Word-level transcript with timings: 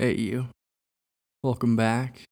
Hey, 0.00 0.14
you. 0.14 0.50
Welcome 1.42 1.74
back. 1.74 2.22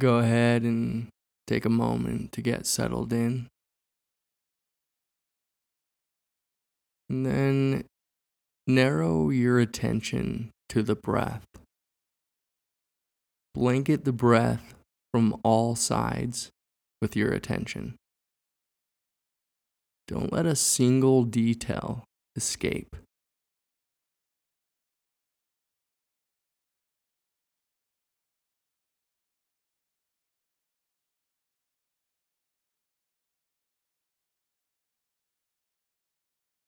Go 0.00 0.18
ahead 0.18 0.62
and 0.62 1.08
take 1.48 1.64
a 1.64 1.68
moment 1.68 2.30
to 2.34 2.40
get 2.40 2.66
settled 2.66 3.12
in. 3.12 3.48
And 7.08 7.26
then 7.26 7.84
narrow 8.68 9.30
your 9.30 9.58
attention 9.58 10.52
to 10.68 10.84
the 10.84 10.94
breath. 10.94 11.42
Blanket 13.52 14.04
the 14.04 14.12
breath 14.12 14.76
from 15.12 15.34
all 15.42 15.74
sides 15.74 16.50
with 17.02 17.16
your 17.16 17.32
attention. 17.32 17.96
Don't 20.06 20.32
let 20.32 20.46
a 20.46 20.54
single 20.54 21.24
detail 21.24 22.04
escape. 22.36 22.94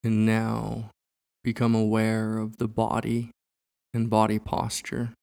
And 0.06 0.24
now 0.24 0.90
become 1.42 1.74
aware 1.74 2.38
of 2.38 2.58
the 2.58 2.68
body 2.68 3.32
and 3.92 4.08
body 4.08 4.38
posture. 4.38 5.14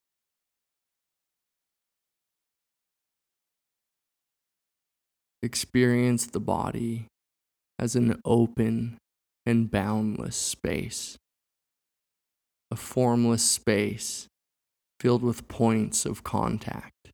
Experience 5.41 6.25
the 6.25 6.41
body 6.41 7.07
as 7.79 7.95
an 7.95 8.19
open 8.25 8.97
and 9.45 9.71
boundless 9.71 10.35
space, 10.35 11.15
a 12.69 12.75
formless 12.75 13.41
space 13.41 14.27
filled 14.99 15.23
with 15.23 15.47
points 15.47 16.05
of 16.05 16.25
contact, 16.25 17.07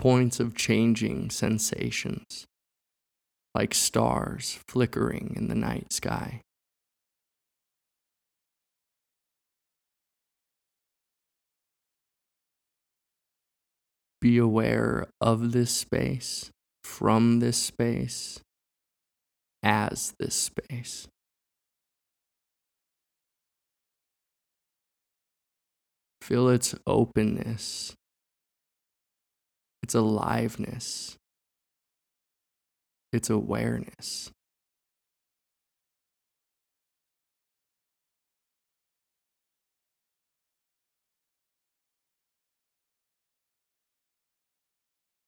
points 0.00 0.40
of 0.40 0.56
changing 0.56 1.30
sensations, 1.30 2.44
like 3.54 3.72
stars 3.72 4.58
flickering 4.66 5.32
in 5.36 5.46
the 5.46 5.54
night 5.54 5.92
sky. 5.92 6.40
Be 14.26 14.38
aware 14.38 15.06
of 15.20 15.52
this 15.52 15.70
space, 15.70 16.50
from 16.82 17.38
this 17.38 17.56
space, 17.56 18.40
as 19.62 20.14
this 20.18 20.34
space. 20.34 21.06
Feel 26.20 26.48
its 26.48 26.74
openness, 26.88 27.94
its 29.80 29.94
aliveness, 29.94 31.14
its 33.12 33.30
awareness. 33.30 34.32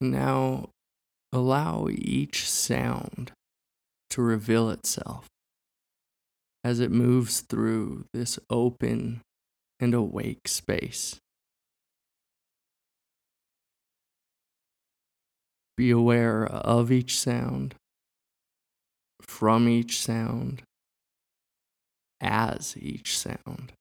Now 0.01 0.71
allow 1.33 1.89
each 1.91 2.49
sound 2.49 3.33
to 4.11 4.23
reveal 4.23 4.71
itself 4.71 5.27
as 6.63 6.81
it 6.81 6.91
moves 6.91 7.41
through 7.41 8.05
this 8.13 8.39
open 8.51 9.23
and 9.81 9.95
awake 9.95 10.47
space. 10.49 11.17
Be 15.77 15.91
aware 15.91 16.45
of 16.45 16.91
each 16.91 17.19
sound, 17.19 17.77
from 19.23 19.69
each 19.69 20.01
sound, 20.01 20.63
as 22.21 22.77
each 22.77 23.17
sound. 23.17 23.73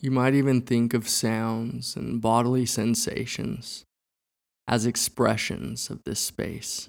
You 0.00 0.10
might 0.10 0.34
even 0.34 0.60
think 0.60 0.92
of 0.92 1.08
sounds 1.08 1.96
and 1.96 2.20
bodily 2.20 2.66
sensations 2.66 3.84
as 4.68 4.84
expressions 4.84 5.90
of 5.90 6.02
this 6.04 6.20
space, 6.20 6.88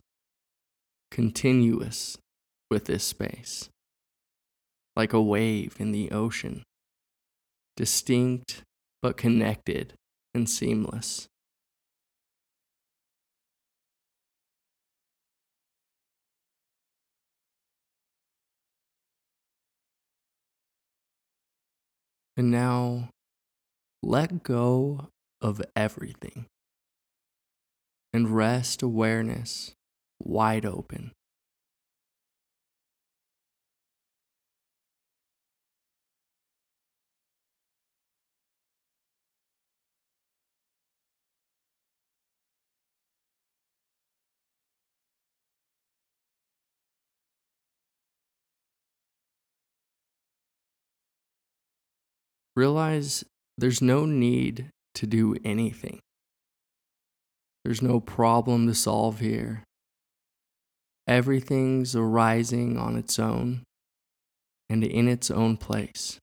continuous 1.12 2.18
with 2.70 2.86
this 2.86 3.04
space, 3.04 3.70
like 4.96 5.14
a 5.14 5.22
wave 5.22 5.76
in 5.80 5.92
the 5.92 6.12
ocean, 6.12 6.64
distinct 7.78 8.64
but 9.02 9.16
connected 9.16 9.94
and 10.34 10.50
seamless. 10.50 11.28
And 22.38 22.52
now 22.52 23.10
let 24.04 24.44
go 24.44 25.10
of 25.42 25.60
everything 25.76 26.46
and 28.14 28.30
rest 28.30 28.84
awareness 28.84 29.74
wide 30.20 30.66
open. 30.66 31.14
Realize 52.58 53.24
there's 53.56 53.84
no 53.84 54.06
need 54.06 54.70
to 54.96 55.06
do 55.06 55.36
anything. 55.46 56.00
There's 57.64 57.84
no 57.84 58.00
problem 58.00 58.66
to 58.68 58.74
solve 58.74 59.20
here. 59.20 59.64
Everything's 61.08 61.96
arising 61.96 62.78
on 62.78 62.98
its 62.98 63.20
own 63.20 63.64
and 64.70 64.84
in 64.84 65.08
its 65.08 65.30
own 65.30 65.58
place. 65.58 66.18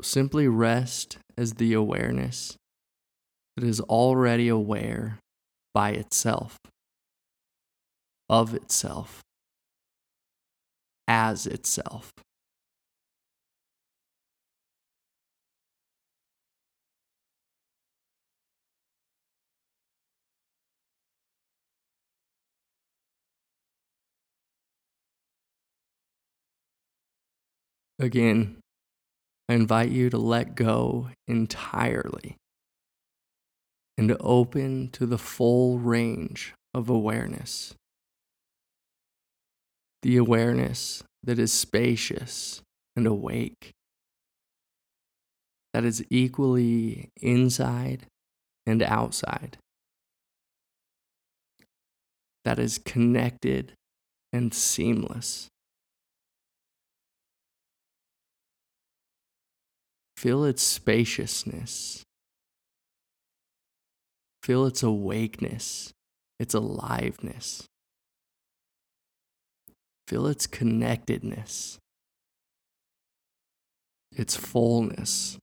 Simply 0.00 0.48
rest 0.48 1.18
as 1.36 1.54
the 1.54 1.72
awareness 1.72 2.56
that 3.56 3.64
is 3.64 3.80
already 3.80 4.48
aware 4.48 5.18
by 5.74 5.90
itself, 5.90 6.56
of 8.28 8.54
itself 8.54 9.22
as 11.12 11.46
itself. 11.46 12.10
Again, 27.98 28.56
I 29.50 29.52
invite 29.52 29.90
you 29.90 30.08
to 30.08 30.16
let 30.16 30.54
go 30.54 31.10
entirely 31.28 32.36
and 33.98 34.16
open 34.18 34.88
to 34.92 35.04
the 35.04 35.18
full 35.18 35.78
range 35.78 36.54
of 36.72 36.88
awareness 36.88 37.74
the 40.02 40.16
awareness 40.16 41.02
that 41.22 41.38
is 41.38 41.52
spacious 41.52 42.60
and 42.96 43.06
awake, 43.06 43.70
that 45.72 45.84
is 45.84 46.04
equally 46.10 47.08
inside 47.20 48.06
and 48.66 48.82
outside, 48.82 49.56
that 52.44 52.58
is 52.58 52.78
connected 52.78 53.72
and 54.32 54.52
seamless. 54.52 55.48
Feel 60.16 60.44
its 60.44 60.62
spaciousness. 60.62 62.04
Feel 64.42 64.66
its 64.66 64.82
awakeness, 64.82 65.92
its 66.38 66.54
aliveness. 66.54 67.68
Feel 70.12 70.26
its 70.26 70.46
connectedness, 70.46 71.78
its 74.14 74.36
fullness. 74.36 75.38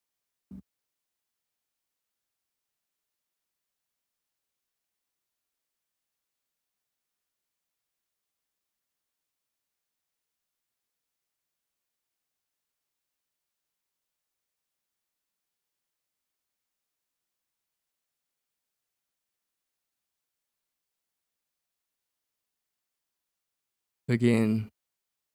Again, 24.10 24.70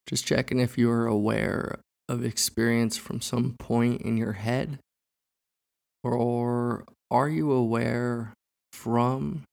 just 0.09 0.27
checking 0.27 0.59
if 0.59 0.77
you 0.77 0.91
are 0.91 1.07
aware 1.07 1.79
of 2.09 2.25
experience 2.25 2.97
from 2.97 3.21
some 3.21 3.55
point 3.57 4.03
in 4.03 4.17
your 4.17 4.33
head, 4.33 4.81
or 6.03 6.85
are 7.09 7.29
you 7.29 7.53
aware 7.53 8.35
from 8.73 9.45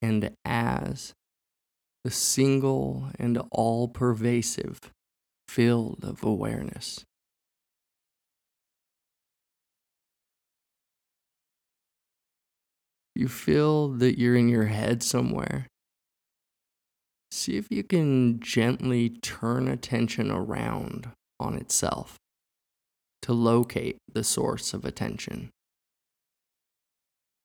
and 0.00 0.30
as 0.44 1.12
the 2.04 2.12
single 2.12 3.10
and 3.18 3.42
all 3.50 3.88
pervasive 3.88 4.78
field 5.48 6.04
of 6.04 6.22
awareness? 6.22 7.04
You 13.16 13.26
feel 13.26 13.88
that 13.88 14.16
you're 14.16 14.36
in 14.36 14.48
your 14.48 14.66
head 14.66 15.02
somewhere 15.02 15.66
see 17.30 17.56
if 17.56 17.66
you 17.70 17.82
can 17.82 18.40
gently 18.40 19.08
turn 19.08 19.68
attention 19.68 20.30
around 20.30 21.10
on 21.38 21.54
itself 21.54 22.16
to 23.22 23.32
locate 23.32 23.98
the 24.12 24.24
source 24.24 24.74
of 24.74 24.84
attention. 24.84 25.50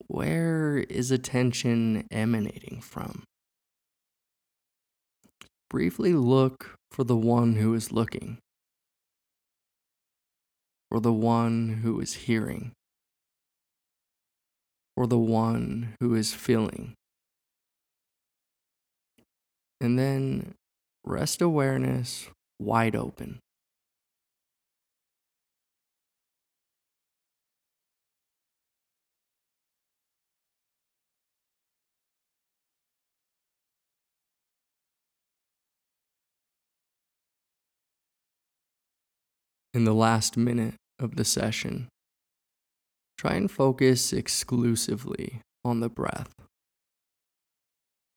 Where 0.08 0.78
is 0.90 1.12
attention 1.12 2.06
emanating 2.12 2.82
from? 2.82 3.24
Briefly 5.70 6.14
look 6.14 6.76
for 6.92 7.04
the 7.04 7.18
one 7.18 7.56
who 7.56 7.74
is 7.74 7.92
looking, 7.92 8.38
for 10.90 11.00
the 11.00 11.14
one 11.14 11.82
who 11.84 12.00
is 12.00 12.14
hearing, 12.14 12.72
for 14.96 15.08
the 15.08 15.18
one 15.18 15.96
who 16.00 16.16
is 16.16 16.34
feeling 16.34 16.94
and 19.82 20.00
then 20.00 20.56
rest 21.04 21.42
awareness 21.42 22.28
wide 22.60 22.96
open. 22.96 23.40
In 39.74 39.84
the 39.84 39.94
last 39.94 40.38
minute 40.38 40.76
of 41.00 41.18
the 41.18 41.26
session, 41.26 41.90
try 43.18 43.34
and 43.34 43.52
focus 43.52 44.14
exclusively 44.14 45.42
on 45.66 45.82
the 45.82 45.90
breath. 45.90 46.45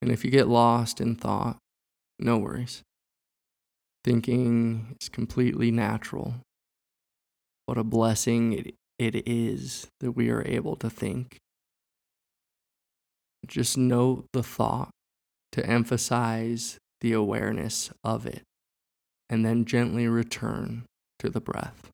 And 0.00 0.11
if 0.11 0.25
you 0.25 0.31
get 0.31 0.49
lost 0.49 1.00
in 1.00 1.17
thought, 1.17 1.59
no 2.19 2.39
worries. 2.39 2.83
Thinking 4.05 4.97
is 5.00 5.09
completely 5.09 5.71
natural. 5.71 6.35
What 7.67 7.79
a 7.79 7.85
blessing 7.85 8.53
it, 8.53 8.75
it 8.99 9.29
is 9.29 9.89
that 10.00 10.12
we 10.12 10.31
are 10.31 10.47
able 10.47 10.77
to 10.77 10.89
think. 10.89 11.39
Just 13.47 13.77
note 13.77 14.27
the 14.33 14.43
thought 14.43 14.91
to 15.53 15.65
emphasize 15.67 16.79
the 17.00 17.12
awareness 17.12 17.91
of 18.05 18.27
it, 18.27 18.43
and 19.29 19.45
then 19.45 19.65
gently 19.65 20.06
return 20.09 20.85
to 21.19 21.31
the 21.31 21.41
breath. 21.41 21.91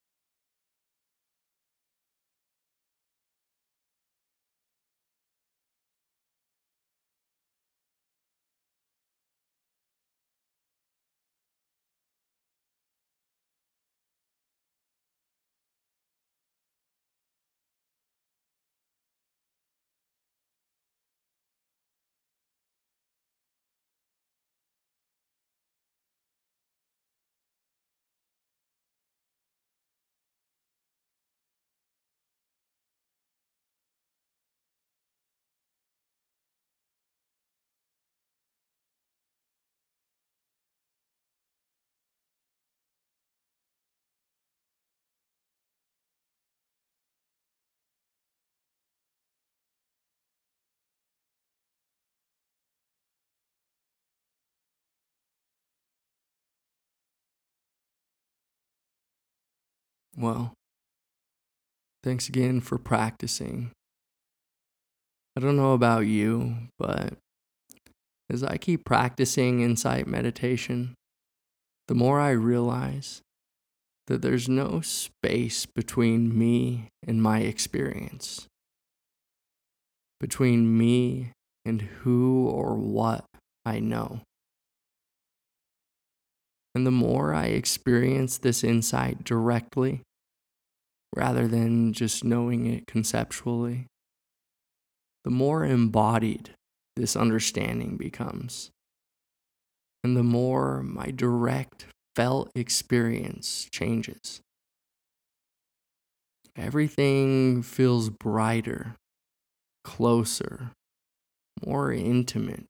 Well, 60.16 60.52
thanks 62.02 62.28
again 62.28 62.60
for 62.60 62.78
practicing. 62.78 63.72
I 65.36 65.40
don't 65.40 65.56
know 65.56 65.72
about 65.72 66.06
you, 66.06 66.54
but 66.78 67.14
as 68.30 68.44
I 68.44 68.56
keep 68.56 68.84
practicing 68.84 69.60
insight 69.60 70.06
meditation, 70.06 70.94
the 71.88 71.94
more 71.94 72.20
I 72.20 72.30
realize 72.30 73.20
that 74.06 74.22
there's 74.22 74.48
no 74.48 74.80
space 74.82 75.66
between 75.66 76.38
me 76.38 76.88
and 77.06 77.22
my 77.22 77.40
experience, 77.40 78.46
between 80.20 80.78
me 80.78 81.32
and 81.64 81.82
who 81.82 82.46
or 82.48 82.76
what 82.76 83.24
I 83.64 83.80
know. 83.80 84.20
And 86.74 86.86
the 86.86 86.90
more 86.90 87.32
I 87.32 87.46
experience 87.46 88.38
this 88.38 88.64
insight 88.64 89.22
directly, 89.22 90.02
rather 91.14 91.46
than 91.46 91.92
just 91.92 92.24
knowing 92.24 92.66
it 92.66 92.86
conceptually, 92.86 93.86
the 95.22 95.30
more 95.30 95.64
embodied 95.64 96.50
this 96.96 97.14
understanding 97.16 97.96
becomes. 97.96 98.70
And 100.02 100.16
the 100.16 100.24
more 100.24 100.82
my 100.82 101.10
direct 101.10 101.86
felt 102.16 102.50
experience 102.54 103.68
changes. 103.70 104.40
Everything 106.56 107.62
feels 107.62 108.10
brighter, 108.10 108.96
closer, 109.82 110.72
more 111.64 111.92
intimate, 111.92 112.66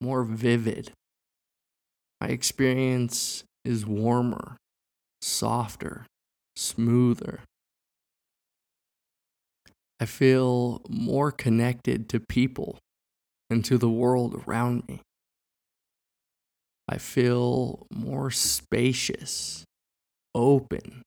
more 0.00 0.24
vivid 0.24 0.92
my 2.20 2.28
experience 2.28 3.44
is 3.64 3.84
warmer, 3.84 4.56
softer, 5.20 6.06
smoother. 6.54 7.40
I 10.00 10.06
feel 10.06 10.82
more 10.88 11.30
connected 11.30 12.08
to 12.10 12.20
people 12.20 12.78
and 13.50 13.64
to 13.64 13.78
the 13.78 13.88
world 13.88 14.44
around 14.46 14.84
me. 14.88 15.00
I 16.88 16.98
feel 16.98 17.86
more 17.90 18.30
spacious, 18.30 19.64
open, 20.34 21.02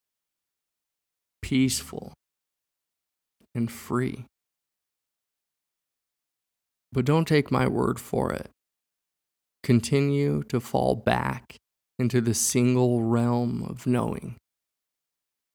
peaceful, 1.41 2.13
and 3.55 3.71
free. 3.71 4.25
But 6.91 7.05
don't 7.05 7.27
take 7.27 7.51
my 7.51 7.67
word 7.67 7.99
for 7.99 8.31
it 8.33 8.49
continue 9.63 10.43
to 10.43 10.59
fall 10.59 10.95
back 10.95 11.57
into 11.97 12.21
the 12.21 12.33
single 12.33 13.03
realm 13.03 13.63
of 13.63 13.85
knowing, 13.85 14.37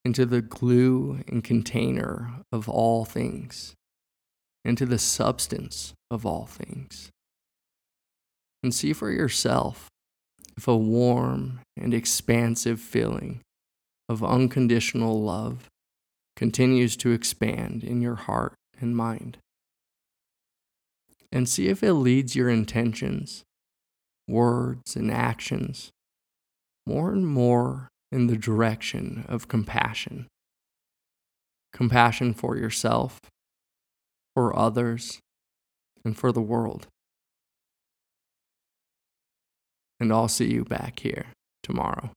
into 0.03 0.25
the 0.25 0.41
glue 0.41 1.19
and 1.27 1.43
container 1.43 2.41
of 2.51 2.69
all 2.69 3.03
things, 3.03 3.73
into 4.63 4.85
the 4.85 4.99
substance 4.99 5.93
of 6.11 6.25
all 6.25 6.45
things. 6.45 7.09
And 8.61 8.73
see 8.73 8.93
for 8.93 9.11
yourself 9.11 9.89
if 10.57 10.67
a 10.67 10.77
warm 10.77 11.61
and 11.75 11.93
expansive 11.93 12.79
feeling 12.79 13.41
of 14.07 14.23
unconditional 14.23 15.21
love 15.21 15.67
continues 16.35 16.95
to 16.97 17.11
expand 17.11 17.83
in 17.83 18.01
your 18.01 18.15
heart 18.15 18.53
and 18.79 18.95
mind. 18.95 19.37
And 21.31 21.49
see 21.49 21.67
if 21.67 21.83
it 21.83 21.93
leads 21.93 22.35
your 22.35 22.49
intentions 22.49 23.43
words, 24.27 24.95
and 24.95 25.11
actions 25.11 25.91
more 26.85 27.11
and 27.11 27.27
more 27.27 27.89
in 28.11 28.27
the 28.27 28.37
direction 28.37 29.25
of 29.27 29.47
compassion. 29.47 30.27
Compassion 31.73 32.33
for 32.33 32.55
yourself, 32.55 33.19
for 34.35 34.57
others, 34.57 35.19
and 36.03 36.15
for 36.15 36.31
the 36.31 36.41
world. 36.41 36.87
and 39.99 40.11
I'll 40.11 40.27
see 40.27 40.51
you 40.51 40.63
back 40.63 40.99
here 40.99 41.27
tomorrow. 41.63 42.11